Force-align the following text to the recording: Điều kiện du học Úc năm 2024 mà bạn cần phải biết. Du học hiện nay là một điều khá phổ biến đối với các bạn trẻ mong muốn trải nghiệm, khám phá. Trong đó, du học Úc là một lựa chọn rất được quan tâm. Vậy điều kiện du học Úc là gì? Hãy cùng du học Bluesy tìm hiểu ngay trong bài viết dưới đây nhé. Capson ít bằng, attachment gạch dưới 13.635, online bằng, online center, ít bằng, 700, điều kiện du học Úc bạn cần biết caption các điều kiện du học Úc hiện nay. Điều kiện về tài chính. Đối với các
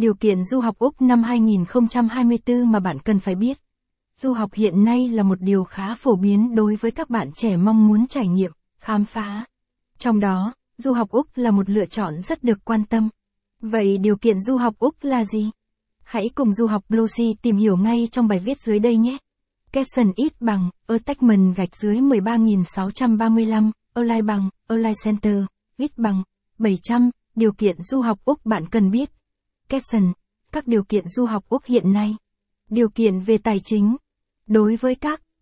Điều 0.00 0.14
kiện 0.14 0.44
du 0.44 0.60
học 0.60 0.78
Úc 0.78 1.02
năm 1.02 1.22
2024 1.22 2.72
mà 2.72 2.80
bạn 2.80 2.98
cần 2.98 3.18
phải 3.18 3.34
biết. 3.34 3.58
Du 4.16 4.32
học 4.32 4.54
hiện 4.54 4.84
nay 4.84 5.08
là 5.08 5.22
một 5.22 5.40
điều 5.40 5.64
khá 5.64 5.94
phổ 5.94 6.16
biến 6.16 6.54
đối 6.54 6.76
với 6.76 6.90
các 6.90 7.10
bạn 7.10 7.30
trẻ 7.34 7.56
mong 7.56 7.88
muốn 7.88 8.06
trải 8.06 8.28
nghiệm, 8.28 8.50
khám 8.78 9.04
phá. 9.04 9.44
Trong 9.98 10.20
đó, 10.20 10.54
du 10.78 10.92
học 10.92 11.10
Úc 11.10 11.26
là 11.34 11.50
một 11.50 11.70
lựa 11.70 11.86
chọn 11.86 12.20
rất 12.20 12.44
được 12.44 12.64
quan 12.64 12.84
tâm. 12.84 13.08
Vậy 13.60 13.98
điều 13.98 14.16
kiện 14.16 14.40
du 14.40 14.56
học 14.56 14.74
Úc 14.78 14.94
là 15.02 15.24
gì? 15.24 15.50
Hãy 16.02 16.30
cùng 16.34 16.52
du 16.52 16.66
học 16.66 16.84
Bluesy 16.88 17.34
tìm 17.42 17.56
hiểu 17.56 17.76
ngay 17.76 18.08
trong 18.10 18.28
bài 18.28 18.38
viết 18.38 18.60
dưới 18.60 18.78
đây 18.78 18.96
nhé. 18.96 19.18
Capson 19.72 20.12
ít 20.16 20.32
bằng, 20.40 20.70
attachment 20.86 21.56
gạch 21.56 21.76
dưới 21.76 21.96
13.635, 21.96 23.70
online 23.92 24.22
bằng, 24.22 24.48
online 24.66 24.94
center, 25.04 25.44
ít 25.76 25.98
bằng, 25.98 26.22
700, 26.58 27.10
điều 27.36 27.52
kiện 27.52 27.82
du 27.82 28.00
học 28.00 28.18
Úc 28.24 28.46
bạn 28.46 28.66
cần 28.66 28.90
biết 28.90 29.10
caption 29.70 30.12
các 30.52 30.66
điều 30.66 30.84
kiện 30.84 31.08
du 31.08 31.24
học 31.24 31.44
Úc 31.48 31.64
hiện 31.64 31.92
nay. 31.92 32.16
Điều 32.68 32.88
kiện 32.88 33.20
về 33.20 33.38
tài 33.38 33.60
chính. 33.64 33.96
Đối 34.46 34.76
với 34.76 34.94
các 34.94 35.22